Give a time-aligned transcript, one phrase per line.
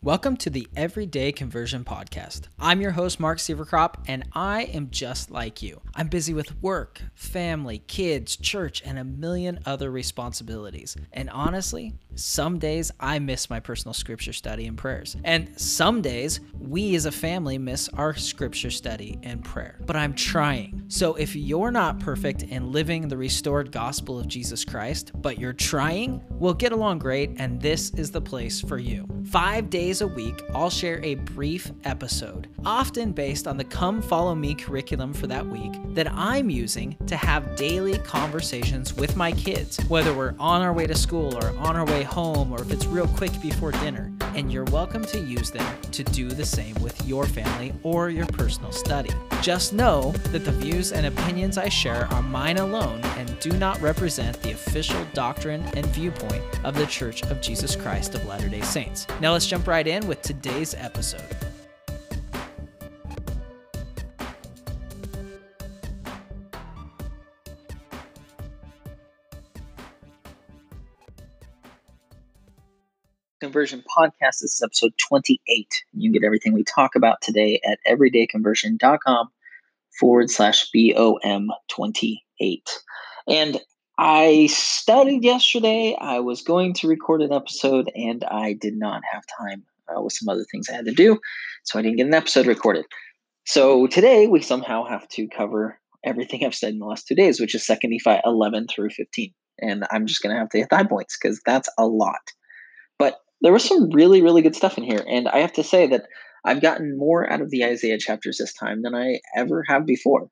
[0.00, 2.42] Welcome to the Everyday Conversion Podcast.
[2.60, 5.80] I'm your host, Mark Sieverkropp, and I am just like you.
[5.96, 10.96] I'm busy with work, family, kids, church, and a million other responsibilities.
[11.12, 15.16] And honestly, some days I miss my personal scripture study and prayers.
[15.24, 19.80] And some days we as a family miss our scripture study and prayer.
[19.84, 20.84] But I'm trying.
[20.86, 25.52] So if you're not perfect in living the restored gospel of Jesus Christ, but you're
[25.52, 29.08] trying, we'll get along great, and this is the place for you.
[29.24, 34.02] Five days days a week, I'll share a brief episode, often based on the Come
[34.02, 39.32] Follow Me curriculum for that week that I'm using to have daily conversations with my
[39.32, 42.70] kids, whether we're on our way to school or on our way home or if
[42.70, 44.12] it's real quick before dinner.
[44.34, 48.26] And you're welcome to use them to do the same with your family or your
[48.26, 49.10] personal study.
[49.40, 53.80] Just know that the views and opinions I share are mine alone and do not
[53.80, 58.60] represent the official doctrine and viewpoint of the Church of Jesus Christ of Latter day
[58.60, 59.06] Saints.
[59.20, 61.22] Now let's jump right right in with today's episode.
[73.40, 74.10] Conversion Podcast.
[74.40, 75.84] This is episode 28.
[75.92, 79.28] You can get everything we talk about today at everydayconversion.com
[80.00, 82.68] forward slash BOM 28.
[83.28, 83.60] And
[83.98, 85.96] I studied yesterday.
[86.00, 90.12] I was going to record an episode and I did not have time uh, with
[90.12, 91.18] some other things I had to do.
[91.64, 92.84] So I didn't get an episode recorded.
[93.44, 97.40] So today we somehow have to cover everything I've said in the last two days,
[97.40, 99.34] which is 2nd Nephi 11 through 15.
[99.60, 102.20] And I'm just going to have to hit high points because that's a lot.
[103.00, 105.04] But there was some really, really good stuff in here.
[105.08, 106.04] And I have to say that
[106.44, 110.30] I've gotten more out of the Isaiah chapters this time than I ever have before.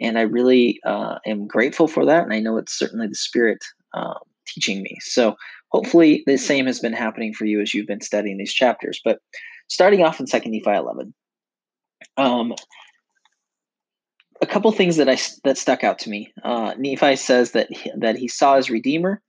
[0.00, 2.24] And I really uh, am grateful for that.
[2.24, 3.64] And I know it's certainly the Spirit
[3.94, 4.98] um, teaching me.
[5.00, 5.36] So
[5.70, 9.00] hopefully the same has been happening for you as you've been studying these chapters.
[9.04, 9.18] But
[9.68, 11.14] starting off in 2nd Nephi 11,
[12.16, 12.54] um,
[14.42, 16.32] a couple things that I that stuck out to me.
[16.42, 19.22] Uh, Nephi says that he, that he saw his redeemer,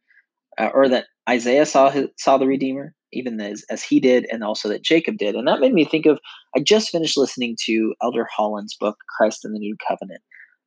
[0.57, 4.43] uh, or that Isaiah saw his, saw the redeemer, even as as he did, and
[4.43, 5.35] also that Jacob did.
[5.35, 6.19] And that made me think of.
[6.55, 10.21] I just finished listening to Elder Holland's book, Christ and the New Covenant,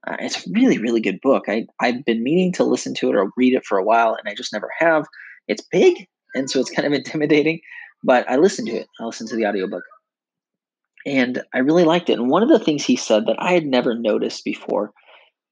[0.06, 1.44] uh, it's a really, really good book.
[1.48, 4.28] I, I've been meaning to listen to it or read it for a while, and
[4.28, 5.06] I just never have.
[5.48, 7.60] It's big, and so it's kind of intimidating,
[8.04, 8.86] but I listened to it.
[9.00, 9.84] I listened to the audiobook.
[11.06, 12.18] And I really liked it.
[12.18, 14.92] And one of the things he said that I had never noticed before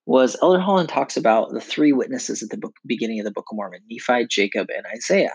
[0.05, 3.47] was Elder Holland talks about the three witnesses at the book, beginning of the Book
[3.51, 5.35] of Mormon Nephi, Jacob, and Isaiah,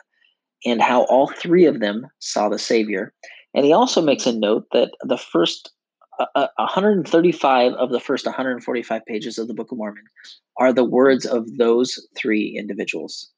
[0.65, 3.13] and how all three of them saw the Savior.
[3.53, 5.71] And he also makes a note that the first
[6.35, 10.03] uh, 135 of the first 145 pages of the Book of Mormon
[10.57, 13.29] are the words of those three individuals.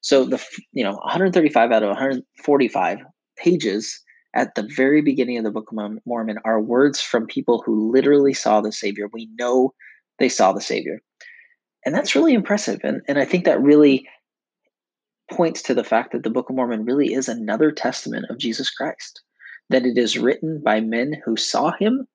[0.00, 2.98] So the you know 135 out of 145
[3.36, 4.02] pages
[4.34, 8.34] at the very beginning of the Book of Mormon are words from people who literally
[8.34, 9.08] saw the Savior.
[9.12, 9.74] We know
[10.18, 11.00] they saw the Savior.
[11.84, 12.80] And that's really impressive.
[12.84, 14.06] And, and I think that really
[15.30, 18.70] points to the fact that the Book of Mormon really is another testament of Jesus
[18.70, 19.22] Christ,
[19.70, 22.06] that it is written by men who saw him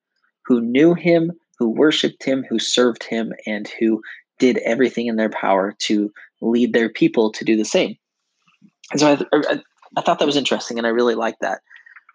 [0.46, 4.02] who knew him, who worshiped him, who served him, and who
[4.40, 6.12] did everything in their power to
[6.42, 7.96] lead their people to do the same.
[8.92, 9.62] And so I, I,
[9.98, 11.62] I thought that was interesting, and I really liked that.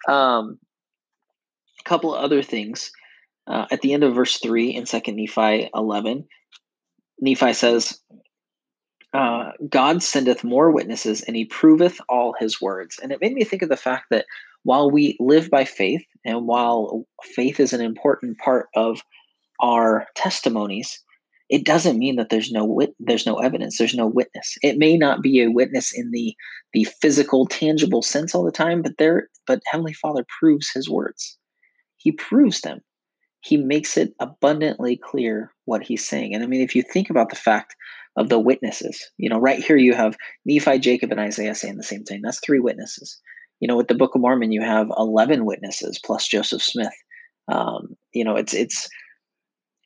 [0.08, 0.58] Um,
[1.80, 2.92] a couple of other things.
[3.46, 6.26] Uh, at the end of verse 3 in 2nd Nephi 11,
[7.20, 7.98] Nephi says,
[9.14, 12.98] uh, God sendeth more witnesses, and he proveth all his words.
[13.02, 14.26] And it made me think of the fact that
[14.64, 19.02] while we live by faith, and while faith is an important part of
[19.60, 21.02] our testimonies,
[21.48, 24.58] it doesn't mean that there's no wit- there's no evidence, there's no witness.
[24.62, 26.34] It may not be a witness in the
[26.74, 31.38] the physical, tangible sense all the time, but there, but Heavenly Father proves His words.
[31.96, 32.80] He proves them.
[33.40, 36.34] He makes it abundantly clear what He's saying.
[36.34, 37.74] And I mean, if you think about the fact
[38.16, 41.82] of the witnesses, you know, right here you have Nephi, Jacob, and Isaiah saying the
[41.82, 42.20] same thing.
[42.22, 43.18] That's three witnesses
[43.60, 46.92] you know, with the Book of Mormon, you have eleven witnesses plus Joseph Smith.
[47.48, 48.88] Um, you know, it's it's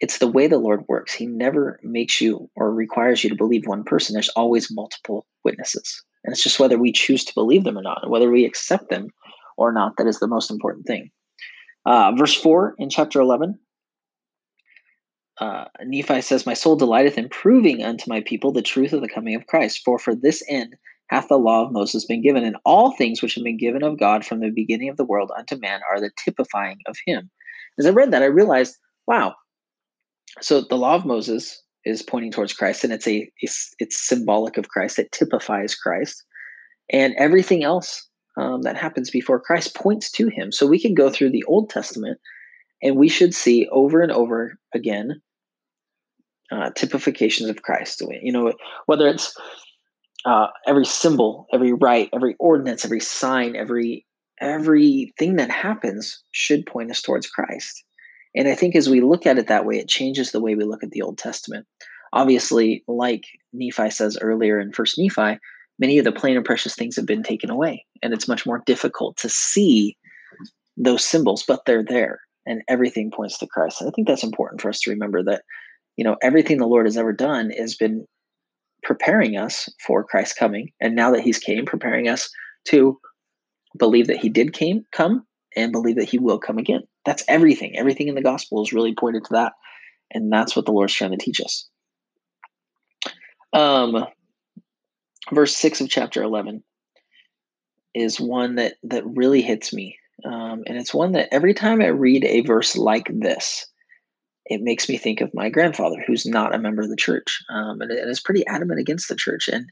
[0.01, 1.15] it's the way the Lord works.
[1.15, 4.15] He never makes you or requires you to believe one person.
[4.15, 8.11] There's always multiple witnesses, and it's just whether we choose to believe them or not,
[8.11, 9.09] whether we accept them
[9.57, 9.97] or not.
[9.97, 11.11] That is the most important thing.
[11.87, 13.59] Uh, verse four in chapter eleven.
[15.41, 19.09] Uh, Nephi says, My soul delighteth in proving unto my people the truth of the
[19.09, 19.81] coming of Christ.
[19.85, 20.77] For for this end
[21.13, 23.99] hath the law of Moses been given, and all things which have been given of
[23.99, 27.31] God from the beginning of the world unto man are the typifying of him.
[27.79, 28.77] As I read that, I realized,
[29.07, 29.35] wow.
[30.41, 34.57] So the law of Moses is pointing towards Christ, and it's a it's, it's symbolic
[34.57, 34.99] of Christ.
[34.99, 36.25] It typifies Christ,
[36.91, 40.51] and everything else um, that happens before Christ points to him.
[40.51, 42.19] So we can go through the Old Testament
[42.83, 45.21] and we should see over and over again
[46.51, 48.03] uh, typifications of Christ.
[48.23, 48.53] You know,
[48.87, 49.37] whether it's
[50.25, 54.07] uh, every symbol, every rite, every ordinance, every sign, every
[54.41, 57.85] everything that happens should point us towards Christ.
[58.35, 60.65] And I think as we look at it that way, it changes the way we
[60.65, 61.67] look at the Old Testament.
[62.13, 63.23] Obviously, like
[63.53, 65.39] Nephi says earlier in First Nephi,
[65.79, 68.63] many of the plain and precious things have been taken away, and it's much more
[68.67, 69.97] difficult to see
[70.77, 73.81] those symbols, but they're there, and everything points to Christ.
[73.81, 75.43] And I think that's important for us to remember that,
[75.97, 78.07] you know, everything the Lord has ever done has been
[78.83, 82.31] preparing us for Christ's coming, and now that He's came, preparing us
[82.67, 82.99] to
[83.79, 85.27] believe that He did came come
[85.57, 86.83] and believe that He will come again.
[87.05, 87.77] That's everything.
[87.77, 89.53] Everything in the gospel is really pointed to that,
[90.13, 91.69] and that's what the Lord's trying to teach us.
[93.53, 94.07] Um,
[95.31, 96.63] verse 6 of chapter 11
[97.95, 101.87] is one that that really hits me um, and it's one that every time i
[101.87, 103.67] read a verse like this
[104.53, 107.81] it makes me think of my grandfather who's not a member of the church um,
[107.81, 109.67] and, and is pretty adamant against the church and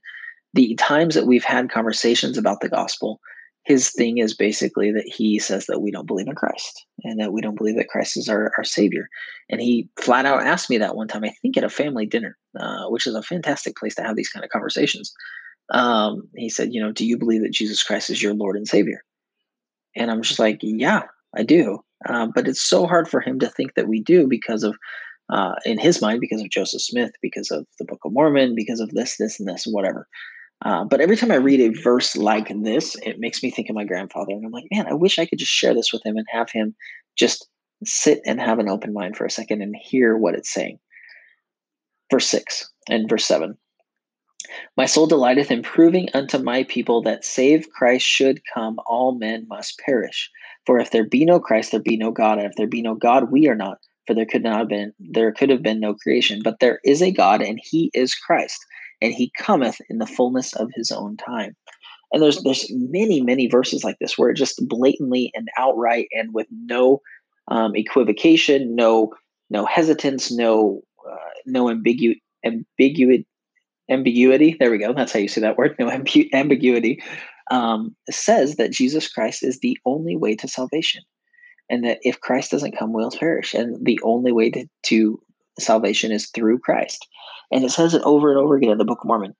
[0.52, 3.20] the times that we've had conversations about the gospel
[3.64, 7.32] his thing is basically that he says that we don't believe in Christ and that
[7.32, 9.08] we don't believe that Christ is our, our Savior.
[9.50, 12.38] And he flat out asked me that one time, I think at a family dinner,
[12.58, 15.12] uh, which is a fantastic place to have these kind of conversations.
[15.72, 18.66] Um, he said, You know, do you believe that Jesus Christ is your Lord and
[18.66, 19.04] Savior?
[19.94, 21.02] And I'm just like, Yeah,
[21.36, 21.80] I do.
[22.08, 24.76] Uh, but it's so hard for him to think that we do because of,
[25.32, 28.80] uh, in his mind, because of Joseph Smith, because of the Book of Mormon, because
[28.80, 30.08] of this, this, and this, whatever.
[30.64, 33.76] Uh, but every time I read a verse like this, it makes me think of
[33.76, 34.32] my grandfather.
[34.32, 36.50] And I'm like, man, I wish I could just share this with him and have
[36.50, 36.74] him
[37.16, 37.48] just
[37.84, 40.78] sit and have an open mind for a second and hear what it's saying.
[42.10, 43.56] Verse 6 and verse 7.
[44.76, 49.46] My soul delighteth in proving unto my people that save Christ should come, all men
[49.48, 50.30] must perish.
[50.66, 52.94] For if there be no Christ, there be no God, and if there be no
[52.94, 53.78] God, we are not.
[54.06, 56.40] For there could not have been there could have been no creation.
[56.42, 58.58] But there is a God, and he is Christ
[59.00, 61.56] and he cometh in the fullness of his own time.
[62.12, 66.34] And there's there's many many verses like this where it just blatantly and outright and
[66.34, 67.00] with no
[67.48, 69.12] um, equivocation, no
[69.48, 71.16] no hesitance, no uh,
[71.46, 73.26] no ambigu- ambiguity
[73.88, 74.56] ambiguity.
[74.58, 74.92] There we go.
[74.92, 75.76] That's how you say that word.
[75.78, 77.02] No ambu- ambiguity.
[77.50, 81.02] Um, says that Jesus Christ is the only way to salvation,
[81.68, 83.54] and that if Christ doesn't come, we'll perish.
[83.54, 85.20] And the only way to, to
[85.58, 87.06] salvation is through Christ.
[87.50, 89.34] And it says it over and over again in the Book of Mormon.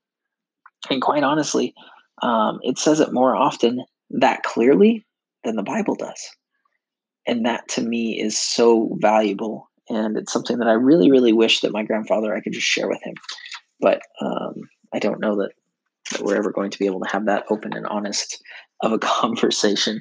[0.91, 1.75] And quite honestly,
[2.23, 5.07] um, it says it more often that clearly
[5.45, 6.21] than the Bible does.
[7.27, 9.71] And that to me is so valuable.
[9.89, 12.89] And it's something that I really, really wish that my grandfather, I could just share
[12.89, 13.15] with him.
[13.81, 14.55] But um,
[14.93, 15.53] I don't know that,
[16.11, 18.43] that, we're ever going to be able to have that open and honest
[18.83, 20.01] of a conversation.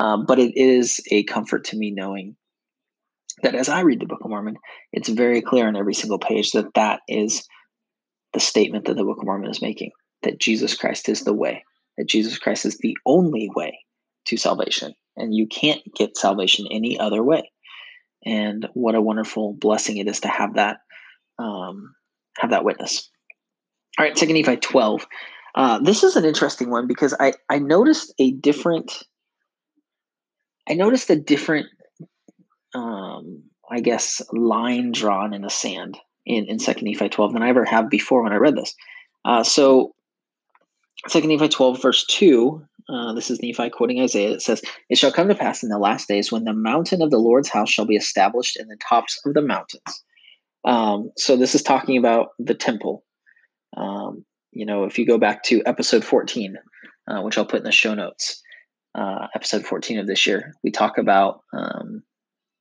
[0.00, 2.36] Um, but it is a comfort to me knowing
[3.42, 4.56] that as I read the Book of Mormon,
[4.92, 7.46] it's very clear on every single page that that is
[8.32, 9.90] the statement that the Book of Mormon is making
[10.22, 11.64] that Jesus Christ is the way,
[11.96, 13.78] that Jesus Christ is the only way
[14.26, 17.50] to salvation, and you can't get salvation any other way.
[18.24, 20.78] And what a wonderful blessing it is to have that
[21.38, 21.94] um,
[22.36, 23.08] have that witness.
[23.98, 25.06] All right, Second Nephi twelve.
[25.54, 29.02] Uh, this is an interesting one because I I noticed a different.
[30.68, 31.66] I noticed a different
[32.74, 37.48] um, I guess, line drawn in the sand in, in 2 Nephi 12 than I
[37.48, 38.74] ever have before when I read this.
[39.24, 39.94] Uh, so,
[41.08, 44.32] 2 Nephi 12, verse 2, uh, this is Nephi quoting Isaiah.
[44.32, 47.10] It says, It shall come to pass in the last days when the mountain of
[47.10, 50.04] the Lord's house shall be established in the tops of the mountains.
[50.64, 53.04] Um, so, this is talking about the temple.
[53.76, 56.56] Um, you know, if you go back to episode 14,
[57.08, 58.42] uh, which I'll put in the show notes,
[58.94, 62.02] uh, episode 14 of this year, we talk about um,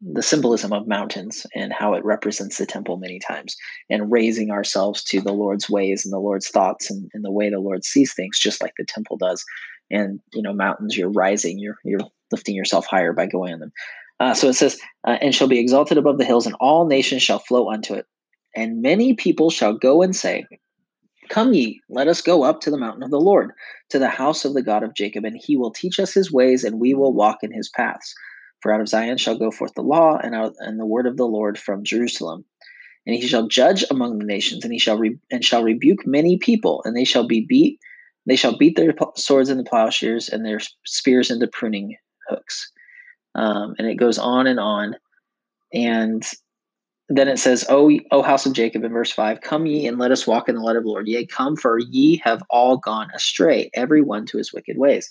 [0.01, 3.55] the symbolism of mountains and how it represents the temple many times
[3.89, 7.50] and raising ourselves to the lord's ways and the lord's thoughts and, and the way
[7.50, 9.43] the lord sees things just like the temple does.
[9.91, 12.00] And you know mountains you're rising you're you're
[12.31, 13.72] lifting yourself higher by going on them.
[14.19, 17.24] Uh, so it says uh, and shall be exalted above the hills and all nations
[17.24, 18.05] shall flow unto it.
[18.55, 20.46] And many people shall go and say
[21.29, 23.51] come ye let us go up to the mountain of the lord
[23.89, 26.63] to the house of the god of jacob and he will teach us his ways
[26.63, 28.13] and we will walk in his paths
[28.62, 31.17] for out of Zion shall go forth the law and out and the word of
[31.17, 32.45] the Lord from Jerusalem.
[33.05, 36.38] And he shall judge among the nations, and he shall re, and shall rebuke many
[36.38, 37.79] people, and they shall be beat.
[38.25, 41.95] They shall beat their swords into plowshares and their spears into pruning
[42.27, 42.71] hooks.
[43.33, 44.95] Um, and it goes on and on.
[45.74, 46.24] And
[47.10, 50.12] then it says, "O, o house of Jacob," in verse five, "Come ye and let
[50.12, 51.08] us walk in the light of the Lord.
[51.08, 55.10] Yea, come, for ye have all gone astray, every one to his wicked ways."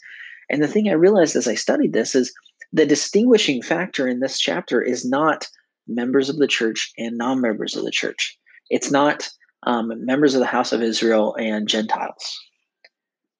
[0.49, 2.33] And the thing I realized as I studied this is
[2.73, 5.49] the distinguishing factor in this chapter is not
[5.87, 8.38] members of the church and non members of the church.
[8.71, 9.28] It's not
[9.64, 12.38] um, members of the house of Israel and Gentiles.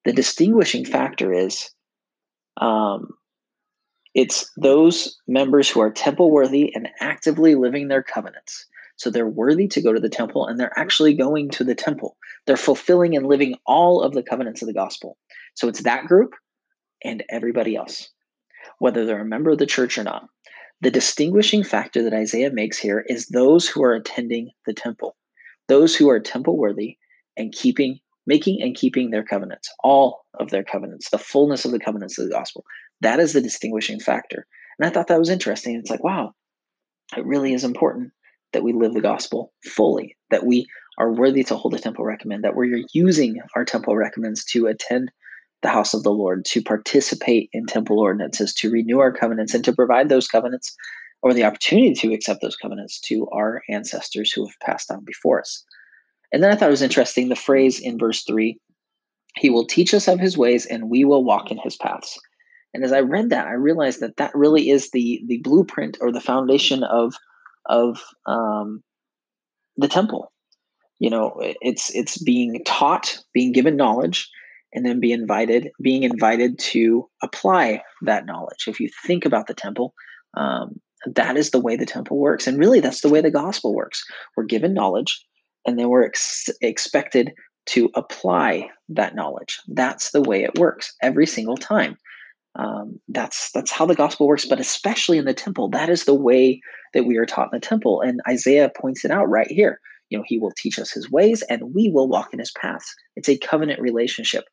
[0.05, 1.69] The distinguishing factor is
[2.57, 3.09] um,
[4.19, 8.65] it's those members who are temple worthy and actively living their covenants.
[8.97, 12.17] So they're worthy to go to the temple and they're actually going to the temple.
[12.45, 15.17] They're fulfilling and living all of the covenants of the gospel.
[15.53, 16.33] So it's that group
[17.01, 18.09] and everybody else,
[18.79, 20.27] whether they're a member of the church or not.
[20.81, 25.15] The distinguishing factor that Isaiah makes here is those who are attending the temple,
[25.69, 26.97] those who are temple worthy
[27.37, 31.79] and keeping, making and keeping their covenants, all of their covenants, the fullness of the
[31.79, 32.65] covenants of the gospel.
[33.01, 34.45] That is the distinguishing factor.
[34.77, 35.75] And I thought that was interesting.
[35.75, 36.33] It's like, wow,
[37.17, 38.11] it really is important
[38.53, 42.43] that we live the gospel fully, that we are worthy to hold a temple recommend,
[42.43, 45.11] that we're using our temple recommends to attend
[45.61, 49.63] the house of the Lord, to participate in temple ordinances, to renew our covenants, and
[49.65, 50.75] to provide those covenants
[51.21, 55.41] or the opportunity to accept those covenants to our ancestors who have passed on before
[55.41, 55.65] us.
[56.31, 58.57] And then I thought it was interesting the phrase in verse 3
[59.37, 62.17] He will teach us of his ways, and we will walk in his paths.
[62.73, 66.11] And as I read that, I realized that that really is the the blueprint or
[66.11, 67.15] the foundation of
[67.65, 68.83] of um,
[69.77, 70.31] the temple.
[70.99, 74.29] You know, it's it's being taught, being given knowledge,
[74.73, 78.67] and then be invited, being invited to apply that knowledge.
[78.67, 79.93] If you think about the temple,
[80.35, 83.73] um, that is the way the temple works, and really, that's the way the gospel
[83.73, 84.03] works.
[84.35, 85.25] We're given knowledge,
[85.65, 87.33] and then we're ex- expected
[87.67, 89.59] to apply that knowledge.
[89.67, 91.97] That's the way it works every single time.
[92.55, 96.15] Um, that's that's how the gospel works, but especially in the temple, that is the
[96.15, 96.61] way
[96.93, 98.01] that we are taught in the temple.
[98.01, 99.79] And Isaiah points it out right here.
[100.09, 102.93] You know, he will teach us his ways, and we will walk in his paths.
[103.15, 104.45] It's a covenant relationship.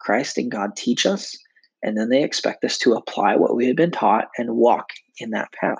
[0.00, 1.36] Christ and God teach us,
[1.82, 4.86] and then they expect us to apply what we have been taught and walk
[5.18, 5.78] in that path.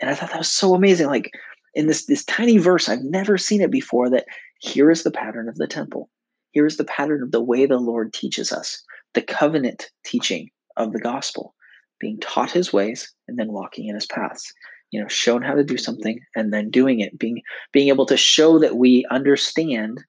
[0.00, 1.08] And I thought that was so amazing.
[1.08, 1.30] Like
[1.74, 4.08] in this this tiny verse, I've never seen it before.
[4.08, 4.24] That
[4.60, 6.08] here is the pattern of the temple.
[6.52, 10.92] Here is the pattern of the way the Lord teaches us, the covenant teaching of
[10.92, 11.54] the gospel,
[12.00, 14.52] being taught his ways and then walking in his paths.
[14.92, 17.42] You know, shown how to do something and then doing it, being
[17.72, 20.04] being able to show that we understand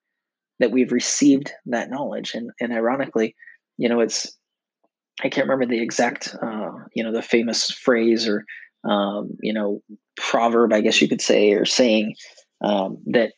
[0.59, 2.35] that we've received that knowledge.
[2.35, 3.35] And and ironically,
[3.77, 4.31] you know, it's
[5.23, 8.45] I can't remember the exact uh, you know, the famous phrase or
[8.83, 9.81] um, you know,
[10.15, 12.15] proverb, I guess you could say, or saying
[12.61, 13.33] um, that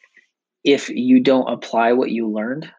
[0.63, 2.69] if you don't apply what you learned,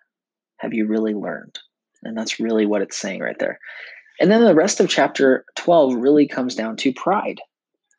[0.59, 1.59] have you really learned?
[2.03, 3.59] And that's really what it's saying right there.
[4.21, 7.41] And then the rest of chapter 12 really comes down to pride.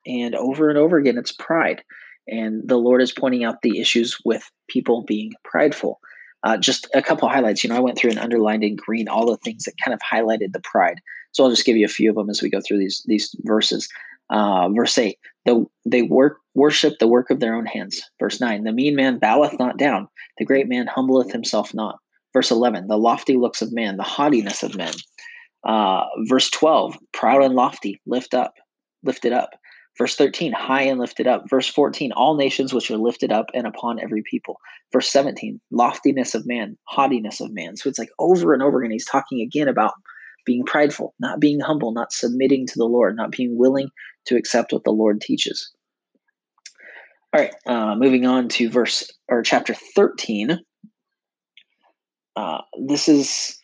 [0.06, 1.84] And over and over again, it's pride.
[2.28, 6.00] And the Lord is pointing out the issues with people being prideful.
[6.44, 7.64] Uh, just a couple highlights.
[7.64, 10.00] You know, I went through and underlined in green all the things that kind of
[10.00, 11.02] highlighted the pride.
[11.32, 13.36] So I'll just give you a few of them as we go through these these
[13.42, 13.88] verses.
[14.30, 18.02] Uh, verse eight: the, they work worship the work of their own hands.
[18.20, 20.08] Verse nine: the mean man boweth not down;
[20.40, 22.00] the great man humbleth himself not.
[22.34, 24.94] Verse eleven: the lofty looks of man, the haughtiness of men.
[25.64, 28.54] Uh, verse 12, proud and lofty, lift up,
[29.04, 29.52] lifted up.
[29.98, 31.44] Verse 13, high and lifted up.
[31.50, 34.58] Verse 14, all nations which are lifted up and upon every people.
[34.92, 37.76] Verse 17, loftiness of man, haughtiness of man.
[37.76, 39.94] So it's like over and over again, he's talking again about
[40.46, 43.90] being prideful, not being humble, not submitting to the Lord, not being willing
[44.26, 45.72] to accept what the Lord teaches.
[47.34, 50.60] All right, uh, moving on to verse or chapter 13.
[52.36, 53.58] Uh, this is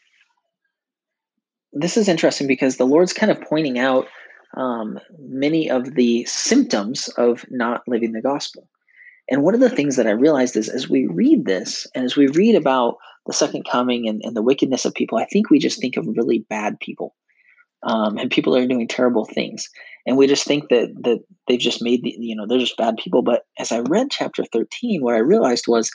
[1.82, 4.08] this is interesting because the Lord's kind of pointing out
[4.56, 8.68] um, many of the symptoms of not living the gospel.
[9.30, 12.16] And one of the things that I realized is as we read this and as
[12.16, 15.60] we read about the second coming and, and the wickedness of people, I think we
[15.60, 17.14] just think of really bad people.
[17.84, 19.70] Um, and people are doing terrible things.
[20.06, 22.98] And we just think that that they've just made the, you know, they're just bad
[22.98, 23.22] people.
[23.22, 25.92] But as I read chapter 13, what I realized was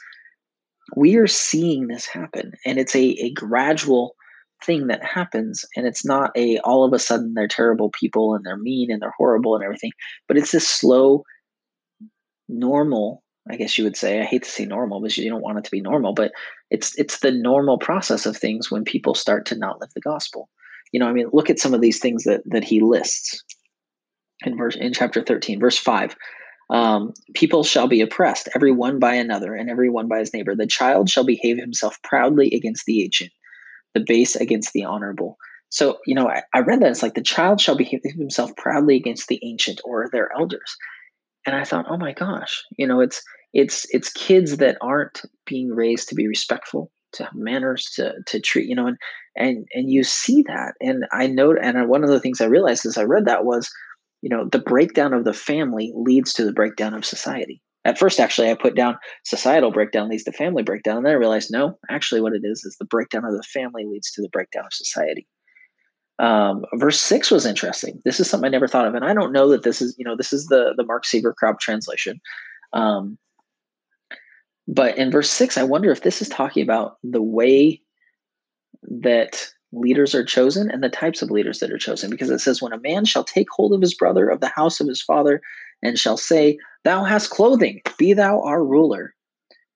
[0.96, 2.52] we are seeing this happen.
[2.64, 4.14] And it's a, a gradual
[4.64, 8.44] thing that happens and it's not a all of a sudden they're terrible people and
[8.44, 9.92] they're mean and they're horrible and everything
[10.28, 11.24] but it's this slow
[12.48, 15.58] normal i guess you would say i hate to say normal because you don't want
[15.58, 16.32] it to be normal but
[16.70, 20.48] it's it's the normal process of things when people start to not live the gospel.
[20.92, 23.42] You know i mean look at some of these things that that he lists
[24.44, 26.14] in verse in chapter 13 verse 5
[26.70, 30.54] um, people shall be oppressed every one by another and every one by his neighbor.
[30.54, 33.30] The child shall behave himself proudly against the ancient
[33.94, 35.36] the base against the honorable.
[35.70, 38.96] So, you know, I, I read that it's like the child shall behave himself proudly
[38.96, 40.76] against the ancient or their elders.
[41.46, 43.22] And I thought, oh my gosh, you know, it's
[43.52, 48.40] it's it's kids that aren't being raised to be respectful to have manners, to to
[48.40, 48.96] treat, you know, and
[49.36, 50.74] and and you see that.
[50.80, 53.70] And I know, and one of the things I realized as I read that was,
[54.20, 57.62] you know, the breakdown of the family leads to the breakdown of society.
[57.84, 60.98] At first, actually, I put down societal breakdown leads to family breakdown.
[60.98, 63.84] And then I realized, no, actually, what it is is the breakdown of the family
[63.86, 65.26] leads to the breakdown of society.
[66.18, 68.00] Um, verse six was interesting.
[68.04, 70.04] This is something I never thought of, and I don't know that this is, you
[70.04, 72.20] know, this is the the Mark Sieverkropp translation.
[72.72, 73.18] Um,
[74.68, 77.82] but in verse six, I wonder if this is talking about the way
[78.82, 82.62] that leaders are chosen and the types of leaders that are chosen, because it says,
[82.62, 85.40] "When a man shall take hold of his brother of the house of his father,
[85.82, 89.14] and shall say, Thou hast clothing, be thou our ruler,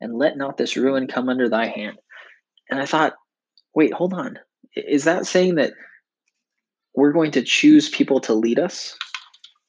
[0.01, 1.99] and let not this ruin come under thy hand."
[2.71, 3.15] And I thought,
[3.75, 4.39] wait, hold on.
[4.75, 5.73] Is that saying that
[6.95, 8.97] we're going to choose people to lead us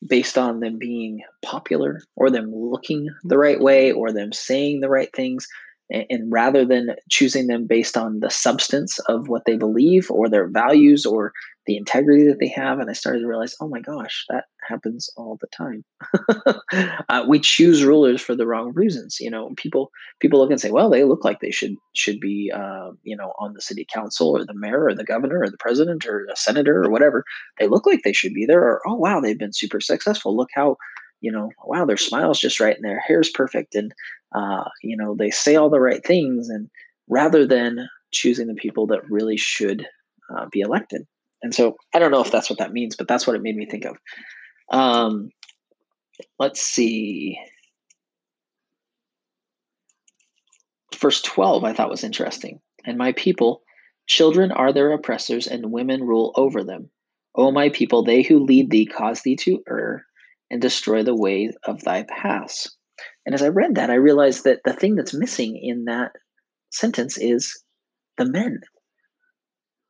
[0.08, 4.90] based on them being popular or them looking the right way or them saying the
[4.90, 5.48] right things
[5.90, 10.48] and, rather than choosing them based on the substance of what they believe or their
[10.48, 11.32] values or
[11.66, 15.10] the integrity that they have and i started to realize oh my gosh that happens
[15.18, 15.84] all the time.
[17.10, 20.72] Uh, we choose rulers for the wrong reasons you know people people look and say
[20.72, 24.30] well they look like they should should be uh, you know on the city council
[24.30, 27.24] or the mayor or the governor or the president or a senator or whatever.
[27.60, 30.36] They look like they should be there or oh wow they've been super successful.
[30.36, 30.76] Look how
[31.22, 33.94] you know wow their smile's just right and their hair's perfect and
[34.36, 36.70] uh, you know they say all the right things and
[37.08, 39.88] rather than choosing the people that really should
[40.36, 41.06] uh, be elected.
[41.44, 43.56] And so i don't know if that's what that means but that's what it made
[43.56, 43.98] me think of.
[44.70, 45.30] Um,
[46.40, 47.38] let's see.
[50.96, 52.60] Verse 12 i thought was interesting.
[52.86, 53.62] And my people
[54.08, 56.90] children are their oppressors and women rule over them.
[57.36, 60.07] O my people they who lead thee cause thee to err
[60.50, 62.76] and destroy the way of thy paths.
[63.26, 66.12] And as I read that, I realized that the thing that's missing in that
[66.72, 67.62] sentence is
[68.18, 68.62] the men.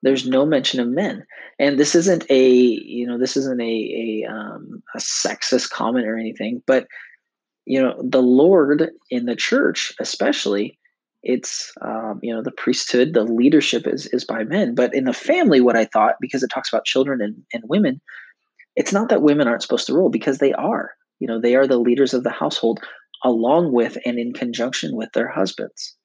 [0.04, 1.26] There's no mention of men,
[1.58, 6.18] and this isn't a you know this isn't a a, um, a sexist comment or
[6.18, 6.86] anything, but
[7.66, 10.78] you know the Lord in the church, especially,
[11.24, 15.14] it's um, you know the priesthood, the leadership is is by men, but in the
[15.14, 18.00] family, what I thought because it talks about children and, and women,
[18.78, 20.92] it's not that women aren't supposed to rule because they are.
[21.20, 22.80] You know, they are the leaders of the household
[23.24, 25.96] along with and in conjunction with their husbands.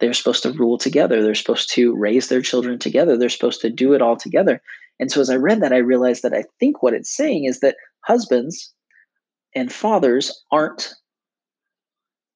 [0.00, 1.22] They're supposed to rule together.
[1.22, 3.18] They're supposed to raise their children together.
[3.18, 4.62] They're supposed to do it all together.
[4.98, 7.60] And so as I read that, I realized that I think what it's saying is
[7.60, 8.72] that husbands
[9.54, 10.94] and fathers aren't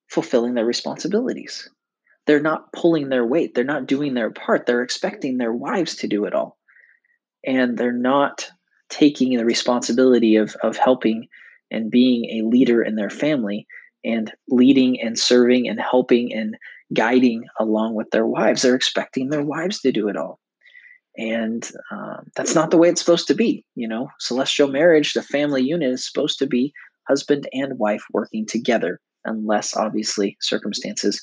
[0.08, 1.70] fulfilling their responsibilities.
[2.26, 3.54] They're not pulling their weight.
[3.54, 4.66] They're not doing their part.
[4.66, 6.58] They're expecting their wives to do it all.
[7.46, 8.50] And they're not
[8.90, 11.28] taking the responsibility of, of helping
[11.70, 13.66] and being a leader in their family
[14.04, 16.56] and leading and serving and helping and
[16.94, 18.62] guiding along with their wives.
[18.62, 20.40] They're expecting their wives to do it all.
[21.16, 23.64] And um, that's not the way it's supposed to be.
[23.74, 26.72] You know, celestial marriage, the family unit is supposed to be
[27.08, 31.20] husband and wife working together, unless obviously circumstances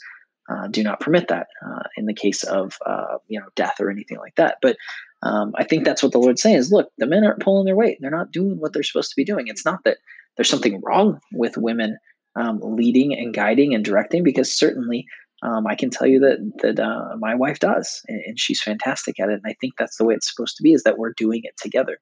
[0.49, 3.89] uh, do not permit that uh, in the case of uh, you know death or
[3.89, 4.57] anything like that.
[4.61, 4.77] But
[5.23, 7.75] um, I think that's what the Lord's saying is look, the men aren't pulling their
[7.75, 7.97] weight.
[7.99, 9.47] They're not doing what they're supposed to be doing.
[9.47, 9.97] It's not that
[10.35, 11.97] there's something wrong with women
[12.35, 15.05] um, leading and guiding and directing because certainly
[15.41, 19.19] um, I can tell you that that uh, my wife does, and, and, she's fantastic
[19.19, 19.33] at it.
[19.33, 21.53] And I think that's the way it's supposed to be: is that we're doing it
[21.61, 21.99] together,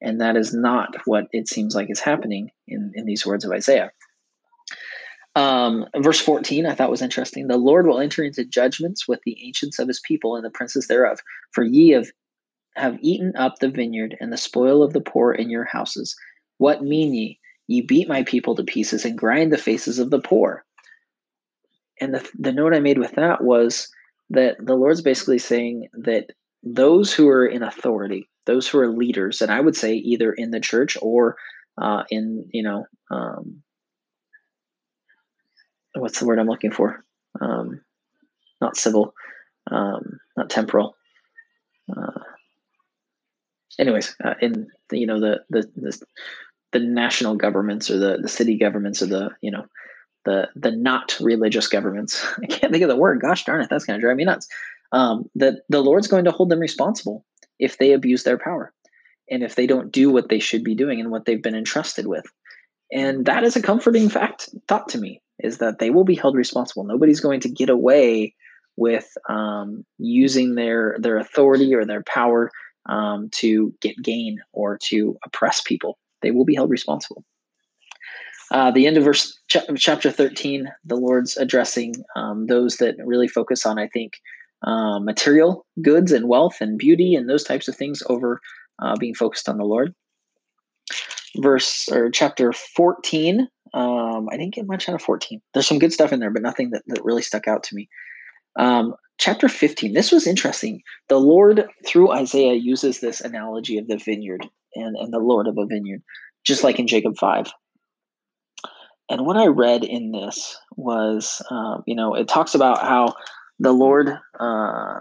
[0.00, 3.50] and that is not what it seems like is happening in in these words of
[3.50, 3.90] Isaiah.
[5.34, 7.46] Um, verse 14, I thought was interesting.
[7.46, 10.88] The Lord will enter into judgments with the ancients of his people and the princes
[10.88, 11.20] thereof.
[11.52, 12.08] For ye have,
[12.78, 16.16] have eaten up the vineyard and the spoil of the poor in your houses.
[16.58, 17.38] What mean ye?
[17.66, 20.64] Ye beat my people to pieces and grind the faces of the poor.
[22.00, 23.88] And the, the note I made with that was
[24.30, 26.30] that the Lord's basically saying that
[26.62, 30.50] those who are in authority, those who are leaders, and I would say either in
[30.50, 31.36] the church or
[31.80, 33.62] uh, in, you know, um,
[35.94, 37.04] what's the word I'm looking for?
[37.40, 37.80] Um,
[38.60, 39.14] not civil,
[39.70, 40.96] um, not temporal.
[41.90, 42.20] Uh,
[43.78, 45.98] anyways, uh, in you know the the the
[46.72, 49.66] the national governments or the the city governments or the you know
[50.24, 52.24] the the not religious governments.
[52.42, 53.20] I can't think of the word.
[53.20, 54.48] Gosh darn it, that's going to drive me nuts.
[54.92, 57.24] Um, that the Lord's going to hold them responsible
[57.58, 58.72] if they abuse their power
[59.30, 62.06] and if they don't do what they should be doing and what they've been entrusted
[62.06, 62.24] with.
[62.90, 66.36] And that is a comforting fact thought to me is that they will be held
[66.36, 66.84] responsible.
[66.84, 68.34] Nobody's going to get away
[68.76, 72.50] with um, using their their authority or their power
[72.88, 77.24] um, to get gain or to oppress people they will be held responsible.
[78.50, 83.28] Uh, the end of verse ch- chapter 13, the Lord's addressing um, those that really
[83.28, 84.14] focus on, I think,
[84.66, 88.40] uh, material goods and wealth and beauty and those types of things over
[88.80, 89.94] uh, being focused on the Lord.
[91.36, 93.48] Verse or chapter 14.
[93.74, 95.42] Um, I didn't get much out of 14.
[95.52, 97.88] There's some good stuff in there, but nothing that, that really stuck out to me.
[98.58, 99.92] Um, chapter 15.
[99.92, 100.82] This was interesting.
[101.08, 105.56] The Lord, through Isaiah, uses this analogy of the vineyard and, and the Lord of
[105.58, 106.02] a vineyard,
[106.44, 107.52] just like in Jacob 5.
[109.10, 113.14] And what I read in this was, um, you know, it talks about how
[113.58, 114.98] the Lord uh,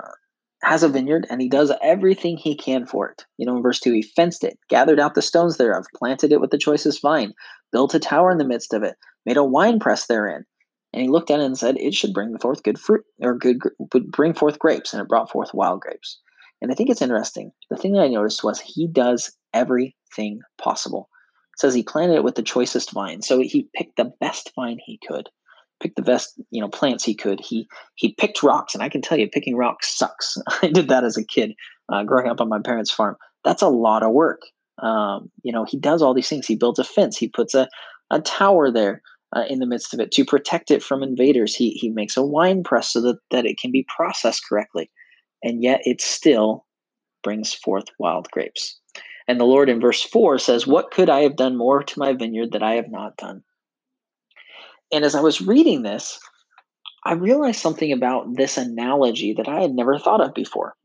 [0.63, 3.25] has a vineyard and he does everything he can for it.
[3.37, 6.41] You know, in verse 2, he fenced it, gathered out the stones thereof, planted it
[6.41, 7.33] with the choicest vine,
[7.71, 10.45] built a tower in the midst of it, made a wine press therein.
[10.97, 13.59] And he looked at it and said, It should bring forth good fruit, or good
[13.93, 16.19] would bring forth grapes, and it brought forth wild grapes.
[16.59, 17.51] And I think it's interesting.
[17.69, 21.07] The thing that I noticed was he does everything possible.
[21.53, 23.21] It says he planted it with the choicest vine.
[23.21, 25.29] So he picked the best vine he could
[25.79, 27.39] picked the best you know plants he could.
[27.39, 30.35] He he picked rocks, and I can tell you, picking rocks sucks.
[30.63, 31.53] I did that as a kid,
[31.93, 33.17] uh, growing up on my parents' farm.
[33.43, 34.41] That's a lot of work.
[34.81, 36.47] Um, you know, he does all these things.
[36.47, 37.17] He builds a fence.
[37.17, 37.69] He puts a
[38.09, 39.01] a tower there
[39.35, 41.55] uh, in the midst of it to protect it from invaders.
[41.55, 44.89] He he makes a wine press so that that it can be processed correctly,
[45.43, 46.65] and yet it still
[47.23, 48.79] brings forth wild grapes.
[49.27, 52.13] And the Lord in verse 4 says, What could I have done more to my
[52.13, 53.43] vineyard that I have not done?
[54.91, 56.19] And as I was reading this,
[57.05, 60.75] I realized something about this analogy that I had never thought of before.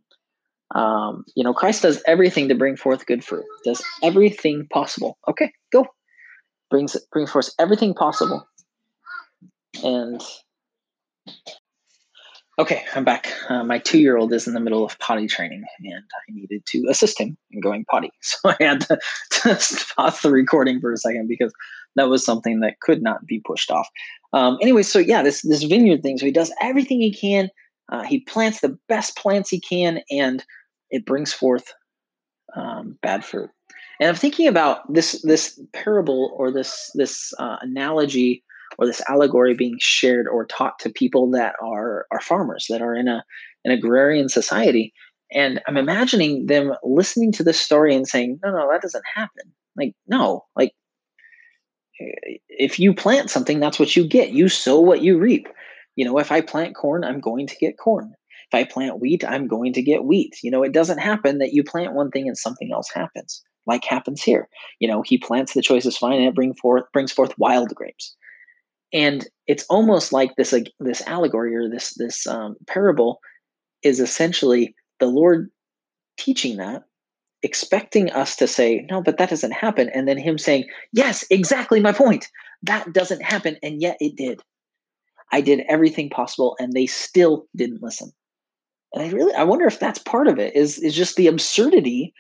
[0.75, 5.19] Um, you know, Christ does everything to bring forth good fruit, does everything possible.
[5.29, 5.87] Okay, go.
[6.73, 8.49] Brings brings forth everything possible.
[9.85, 10.23] And
[12.59, 13.31] Okay, I'm back.
[13.51, 16.65] Uh, my two year old is in the middle of potty training and I needed
[16.67, 18.11] to assist him in going potty.
[18.23, 18.99] So I had to,
[19.31, 21.53] to pause the recording for a second because
[21.97, 23.89] that was something that could not be pushed off.
[24.33, 26.17] Um, anyway, so yeah, this, this vineyard thing.
[26.17, 27.51] So he does everything he can.
[27.91, 30.43] Uh, he plants the best plants he can and
[30.91, 31.75] it brings forth
[32.57, 33.51] um, bad fruit.
[34.03, 38.43] And I'm thinking about this this parable or this this uh, analogy
[38.77, 42.97] or this allegory being shared or taught to people that are are farmers that are
[42.97, 43.23] in a
[43.65, 44.93] an agrarian society.
[45.33, 49.53] And i'm imagining them listening to this story and saying no no that doesn't happen.
[49.77, 50.73] Like no like
[52.49, 54.31] if you plant something that's what you get.
[54.31, 55.47] You sow what you reap.
[55.95, 58.15] You know if i plant corn i'm going to get corn.
[58.53, 60.39] If i plant wheat i'm going to get wheat.
[60.43, 63.85] You know it doesn't happen that you plant one thing and something else happens like
[63.85, 64.49] happens here.
[64.81, 68.15] You know he plants the choicest vine and it bring forth brings forth wild grapes.
[68.93, 73.21] And it's almost like this like this allegory or this this um, parable
[73.83, 75.51] is essentially the lord
[76.17, 76.85] teaching that
[77.43, 79.89] expecting us to say no but that doesn't happen.
[79.95, 82.29] And then him saying yes exactly my point.
[82.63, 83.57] That doesn't happen.
[83.63, 84.41] And yet it did.
[85.33, 88.13] I did everything possible and they still didn't listen.
[88.93, 92.13] And i really i wonder if that's part of it is is just the absurdity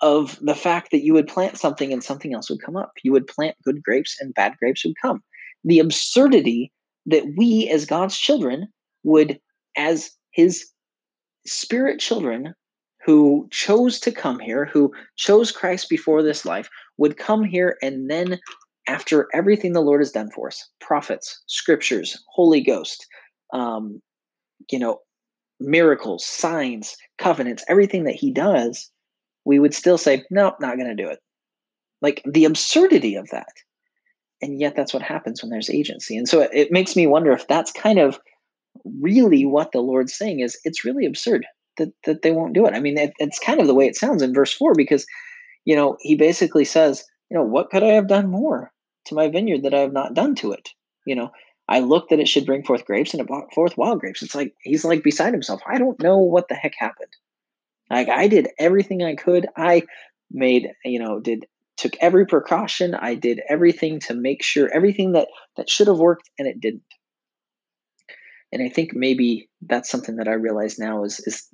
[0.00, 2.92] of the fact that you would plant something and something else would come up.
[3.02, 5.22] You would plant good grapes and bad grapes would come.
[5.64, 6.72] The absurdity
[7.06, 8.68] that we as God's children
[9.02, 9.40] would,
[9.76, 10.66] as his
[11.46, 12.54] spirit children
[13.04, 18.10] who chose to come here, who chose Christ before this life, would come here and
[18.10, 18.38] then,
[18.86, 23.06] after everything the Lord has done for us prophets, scriptures, Holy Ghost,
[23.52, 24.00] um,
[24.70, 25.00] you know,
[25.60, 28.90] miracles, signs, covenants, everything that he does,
[29.48, 31.20] we would still say, nope, not going to do it.
[32.02, 33.54] Like the absurdity of that.
[34.42, 36.18] And yet that's what happens when there's agency.
[36.18, 38.20] And so it, it makes me wonder if that's kind of
[39.00, 41.46] really what the lord's saying is it's really absurd
[41.78, 42.74] that, that they won't do it.
[42.74, 45.06] I mean it, it's kind of the way it sounds in verse 4 because
[45.64, 48.70] you know he basically says you know what could i have done more
[49.06, 50.68] to my vineyard that i have not done to it?
[51.06, 51.30] You know
[51.68, 54.22] i looked that it should bring forth grapes and it brought forth wild grapes.
[54.22, 55.60] It's like he's like beside himself.
[55.66, 57.14] I don't know what the heck happened
[57.90, 59.82] like i did everything i could i
[60.30, 61.46] made you know did
[61.78, 62.94] took every precaution.
[62.94, 66.82] I did everything to make sure everything that that should have worked and it didn't.
[68.52, 71.48] And I think maybe that's something that I realize now is is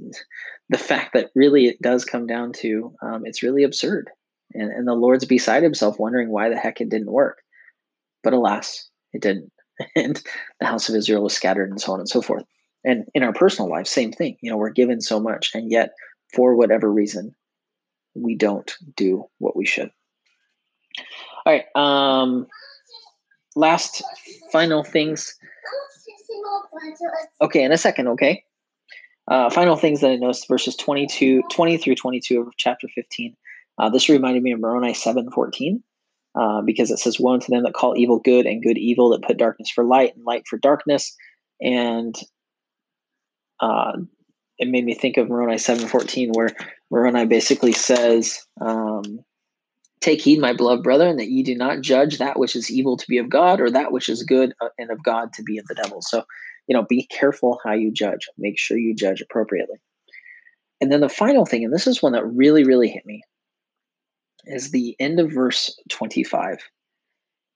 [0.69, 4.11] the fact that really it does come down to um, it's really absurd,
[4.53, 7.39] and and the Lord's beside himself wondering why the heck it didn't work.
[8.23, 9.53] But alas, it didn't,
[9.97, 10.23] and
[10.61, 12.45] the house of Israel was scattered, and so on and so forth.
[12.85, 14.37] And in our personal life, same thing.
[14.41, 15.91] You know, we're given so much, and yet
[16.35, 17.35] for whatever reason,
[18.15, 19.91] we don't do what we should.
[21.47, 21.65] All right.
[21.75, 22.47] Um,
[23.57, 24.03] last
[24.53, 25.35] final things.
[27.41, 28.45] Okay, in a second, okay?
[29.27, 33.37] Uh, final things that I noticed verses 22, 20 through 22 of chapter 15.
[33.79, 35.83] Uh, this reminded me of Moroni 7 14
[36.35, 39.23] uh, because it says, Woe unto them that call evil good and good evil, that
[39.23, 41.17] put darkness for light and light for darkness.
[41.61, 42.15] And
[43.61, 43.93] uh,
[44.59, 46.51] it made me think of Moroni 7:14, where
[46.91, 49.25] Moroni basically says, um,
[50.01, 53.07] Take heed, my beloved brethren, that ye do not judge that which is evil to
[53.09, 55.67] be of God, or that which is good uh, and of God to be of
[55.67, 56.03] the devil.
[56.03, 56.25] So,
[56.67, 58.29] you know, be careful how you judge.
[58.37, 59.79] Make sure you judge appropriately.
[60.81, 63.23] And then the final thing, and this is one that really, really hit me,
[64.45, 66.59] is the end of verse 25.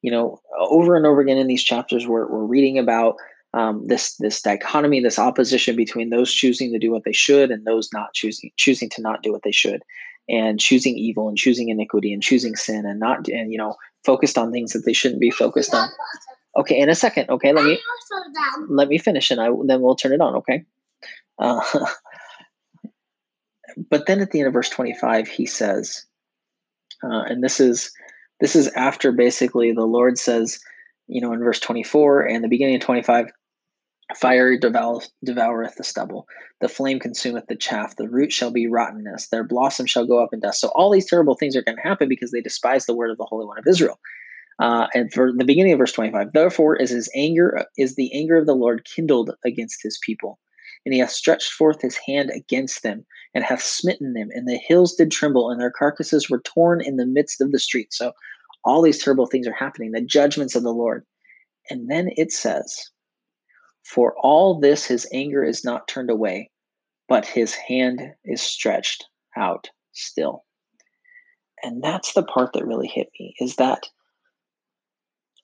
[0.01, 3.17] You know, over and over again in these chapters, we're, we're reading about
[3.55, 7.65] um, this this dichotomy, this opposition between those choosing to do what they should and
[7.65, 9.83] those not choosing choosing to not do what they should,
[10.29, 14.37] and choosing evil and choosing iniquity and choosing sin and not and you know focused
[14.37, 15.89] on things that they shouldn't be focused on.
[16.57, 17.31] Okay, in a second.
[17.31, 17.79] Okay, let me
[18.69, 20.35] let me finish and I then we'll turn it on.
[20.37, 20.65] Okay.
[21.39, 21.61] Uh,
[23.91, 26.05] but then at the end of verse twenty five, he says,
[27.03, 27.93] uh, and this is
[28.41, 30.61] this is after basically the Lord says,
[31.09, 33.27] you know, in verse twenty four and the beginning of twenty five
[34.17, 36.27] Fire devoureth the stubble.
[36.61, 37.97] The flame consumeth the chaff.
[37.97, 39.29] The root shall be rottenness.
[39.29, 40.61] Their blossom shall go up in dust.
[40.61, 43.19] So all these terrible things are going to happen because they despise the word of
[43.19, 44.01] the Holy One of Israel.
[44.59, 48.37] Uh, and for the beginning of verse 25, therefore is his anger, is the anger
[48.37, 50.39] of the Lord kindled against his people.
[50.87, 54.29] And he hath stretched forth his hand against them, and hath smitten them.
[54.33, 57.59] And the hills did tremble, and their carcasses were torn in the midst of the
[57.59, 57.93] street.
[57.93, 58.13] So
[58.65, 61.05] all these terrible things are happening, the judgments of the Lord.
[61.71, 62.91] And then it says,
[63.85, 66.51] for all this, his anger is not turned away,
[67.09, 70.45] but his hand is stretched out still.
[71.63, 73.87] And that's the part that really hit me is that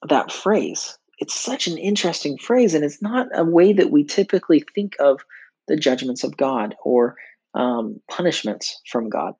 [0.07, 0.97] that phrase.
[1.17, 5.21] It's such an interesting phrase, and it's not a way that we typically think of
[5.67, 7.15] the judgments of God or
[7.53, 9.33] um, punishments from God.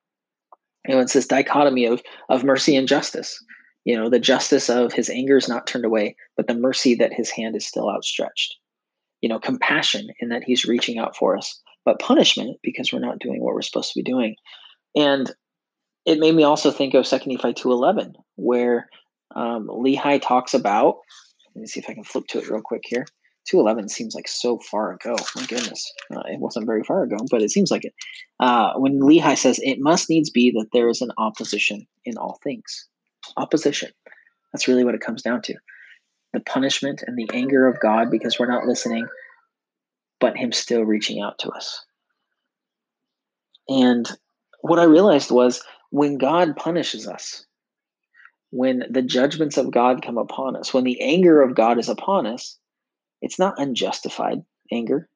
[0.88, 3.44] You know, it's this dichotomy of of mercy and justice.
[3.86, 7.14] You know, the justice of his anger is not turned away, but the mercy that
[7.14, 8.58] his hand is still outstretched
[9.26, 13.18] you know, compassion in that he's reaching out for us, but punishment because we're not
[13.18, 14.36] doing what we're supposed to be doing.
[14.96, 15.32] And
[16.06, 18.88] it made me also think of Second Nephi 2.11, where
[19.36, 20.98] um, Lehi talks about,
[21.56, 23.08] let me see if I can flip to it real quick here.
[23.50, 25.16] 211 seems like so far ago.
[25.36, 25.92] My goodness.
[26.14, 27.94] Uh, it wasn't very far ago, but it seems like it.
[28.40, 32.40] Uh, when Lehi says, it must needs be that there is an opposition in all
[32.44, 32.88] things.
[33.38, 33.92] Opposition.
[34.52, 35.56] That's really what it comes down to
[36.34, 39.08] the punishment and the anger of God because we're not listening,
[40.20, 41.84] but Him still reaching out to us.
[43.70, 44.08] And
[44.62, 47.46] what I realized was when God punishes us,
[48.52, 52.28] when the judgments of God come upon us, when the anger of God is upon
[52.28, 52.58] us,
[53.22, 55.10] it's not unjustified anger.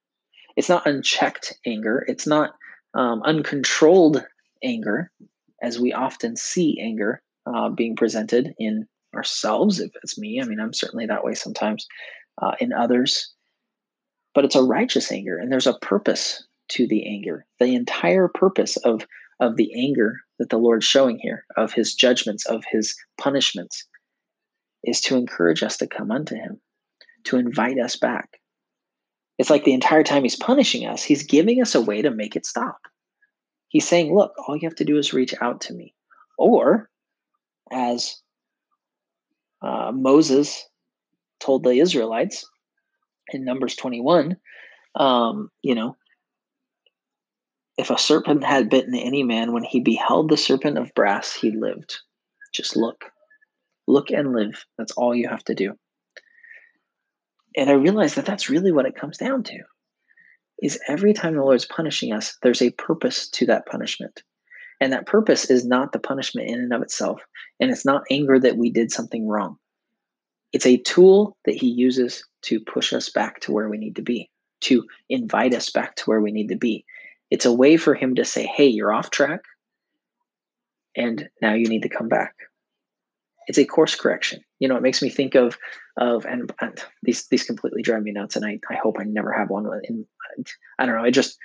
[0.56, 2.04] It's not unchecked anger.
[2.08, 2.56] It's not
[2.94, 4.26] um, uncontrolled
[4.64, 5.12] anger,
[5.62, 10.40] as we often see anger uh, being presented in ourselves if it's me.
[10.42, 11.88] I mean i'm certainly that way sometimes
[12.42, 13.34] uh, in others.
[14.36, 17.46] But it's a righteous anger and there's a purpose to the anger.
[17.60, 19.06] The entire purpose of
[19.40, 23.86] of the anger that the lord's showing here of his judgments of his punishments
[24.84, 26.60] is to encourage us to come unto him
[27.26, 28.40] to invite us back.
[29.38, 32.36] It's like the entire time he's punishing us he's giving us a way to make
[32.36, 32.80] it stop.
[33.70, 35.96] He's saying look all you have to do is reach out to me.
[36.38, 36.89] Or
[37.72, 38.22] as
[39.62, 40.68] uh, Moses
[41.40, 42.46] told the Israelites
[43.32, 44.38] in Numbers 21,
[44.96, 45.96] um, you know,
[47.78, 51.52] if a serpent had bitten any man, when he beheld the serpent of brass, he
[51.52, 51.98] lived.
[52.54, 53.06] Just look.
[53.88, 54.66] Look and live.
[54.78, 55.74] That's all you have to do.
[57.56, 59.60] And I realized that that's really what it comes down to.
[60.62, 64.24] Is every time the Lord's punishing us, there's a purpose to that punishment.
[64.82, 67.22] And that purpose is not the punishment in and of itself.
[67.60, 69.58] And it's not anger that we did something wrong.
[70.54, 74.02] It's a tool that he uses to push us back to where we need to
[74.02, 74.30] be,
[74.62, 76.86] to invite us back to where we need to be.
[77.30, 79.42] It's a way for him to say, hey, you're off track.
[80.96, 82.34] And now you need to come back.
[83.48, 84.42] It's a course correction.
[84.60, 85.58] You know, it makes me think of
[85.98, 88.36] of and, and these these completely drive me nuts.
[88.36, 91.04] And I, I hope I never have one I don't know.
[91.04, 91.38] I just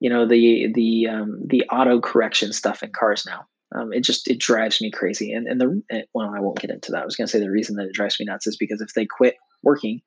[0.00, 3.46] you know the the um, the auto correction stuff in cars now.
[3.74, 5.32] Um, it just it drives me crazy.
[5.32, 7.02] And and the eh, well, I won't get into that.
[7.02, 8.94] I was going to say the reason that it drives me nuts is because if
[8.94, 10.00] they quit working,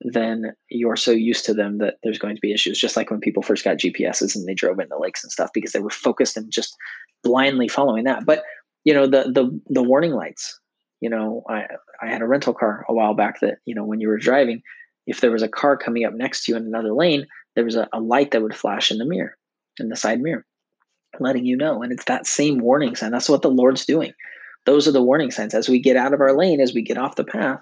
[0.00, 2.78] then you're so used to them that there's going to be issues.
[2.78, 5.72] Just like when people first got GPSs and they drove into lakes and stuff because
[5.72, 6.76] they were focused and just
[7.22, 8.26] blindly following that.
[8.26, 8.42] But
[8.84, 10.58] you know the the the warning lights.
[11.00, 11.64] You know, I
[12.02, 14.62] I had a rental car a while back that you know when you were driving,
[15.06, 17.76] if there was a car coming up next to you in another lane, there was
[17.76, 19.36] a, a light that would flash in the mirror,
[19.78, 20.44] in the side mirror,
[21.20, 21.82] letting you know.
[21.82, 23.10] And it's that same warning sign.
[23.10, 24.12] That's what the Lord's doing.
[24.64, 25.54] Those are the warning signs.
[25.54, 27.60] As we get out of our lane, as we get off the path,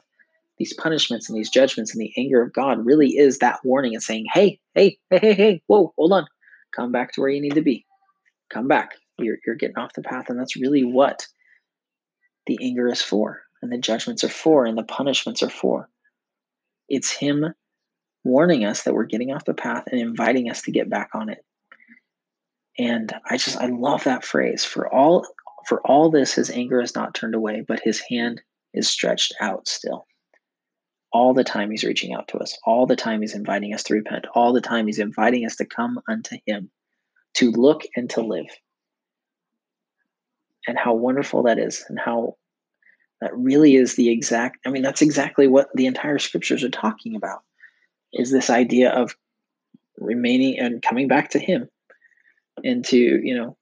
[0.58, 4.02] these punishments and these judgments and the anger of God really is that warning and
[4.02, 6.26] saying, hey, hey, hey, hey, hey, whoa, hold on.
[6.76, 7.86] Come back to where you need to be.
[8.50, 8.90] Come back.
[9.18, 10.28] You're, you're getting off the path.
[10.28, 11.26] And that's really what
[12.46, 15.88] the anger is for, and the judgments are for, and the punishments are for.
[16.90, 17.54] It's Him
[18.24, 21.30] warning us that we're getting off the path and inviting us to get back on
[21.30, 21.44] it.
[22.78, 24.64] And I just I love that phrase.
[24.64, 25.26] For all
[25.66, 29.68] for all this, his anger is not turned away, but his hand is stretched out
[29.68, 30.06] still.
[31.12, 32.56] All the time he's reaching out to us.
[32.64, 34.26] All the time he's inviting us to repent.
[34.34, 36.70] All the time he's inviting us to come unto him,
[37.34, 38.46] to look and to live.
[40.66, 42.36] And how wonderful that is, and how
[43.20, 47.16] that really is the exact, I mean, that's exactly what the entire scriptures are talking
[47.16, 47.42] about
[48.12, 49.14] is this idea of
[49.98, 51.68] remaining and coming back to him
[52.64, 53.56] and to, you know,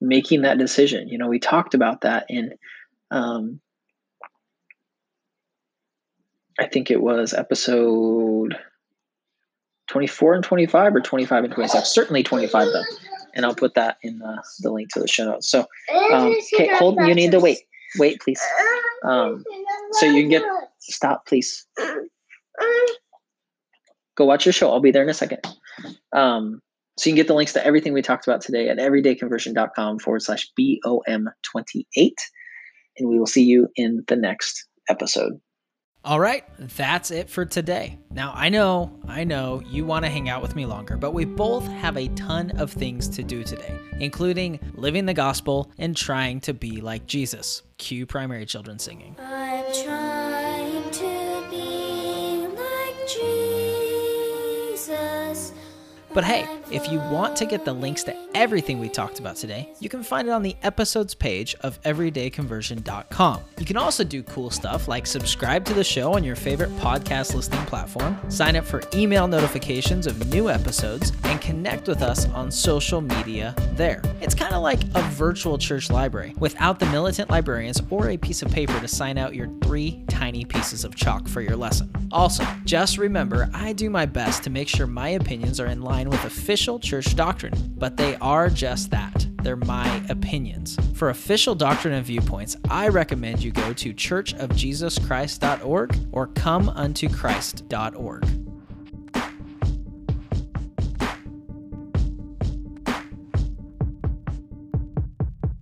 [0.00, 1.08] making that decision.
[1.08, 2.52] You know, we talked about that in,
[3.10, 3.60] um,
[6.58, 8.56] I think it was episode
[9.88, 11.88] 24 and 25 or 25 and 26.
[11.88, 12.82] Certainly 25 though.
[13.34, 15.48] And I'll put that in the, the link to the show notes.
[15.48, 15.66] So,
[16.12, 17.58] um, okay, hold, you need to wait.
[17.96, 18.40] Wait, please.
[19.04, 19.44] Um,
[19.92, 20.42] so you can get,
[20.80, 21.66] stop, please.
[24.16, 24.70] Go watch your show.
[24.70, 25.40] I'll be there in a second.
[26.12, 26.60] Um,
[26.98, 30.22] so you can get the links to everything we talked about today at everydayconversion.com forward
[30.22, 32.12] slash BOM28.
[32.98, 35.40] And we will see you in the next episode.
[36.08, 37.98] All right, that's it for today.
[38.10, 41.26] Now, I know, I know you want to hang out with me longer, but we
[41.26, 46.40] both have a ton of things to do today, including living the gospel and trying
[46.40, 47.60] to be like Jesus.
[47.76, 49.16] Cue primary children singing.
[49.18, 53.47] I'm trying to be like Jesus.
[56.14, 59.72] But hey, if you want to get the links to everything we talked about today,
[59.80, 63.40] you can find it on the episodes page of everydayconversion.com.
[63.58, 67.34] You can also do cool stuff like subscribe to the show on your favorite podcast
[67.34, 72.50] listening platform, sign up for email notifications of new episodes, and connect with us on
[72.50, 74.02] social media there.
[74.20, 78.42] It's kind of like a virtual church library without the militant librarians or a piece
[78.42, 81.90] of paper to sign out your three tiny pieces of chalk for your lesson.
[82.12, 85.97] Also, just remember I do my best to make sure my opinions are in line
[86.06, 89.26] with official church doctrine, but they are just that.
[89.42, 90.76] They're my opinions.
[90.94, 98.57] For official doctrine and viewpoints, I recommend you go to churchofjesuschrist.org or comeuntoChrist.org.